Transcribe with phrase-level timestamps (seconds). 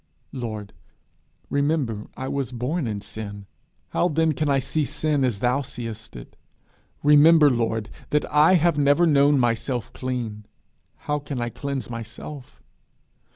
[0.33, 0.73] Lord,
[1.51, 3.45] remember I was born in sin:
[3.89, 6.35] how then can I see sin as thou seest it?
[7.03, 10.47] Remember, Lord, that I have never known myself clean:
[11.05, 12.63] how can I cleanse myself?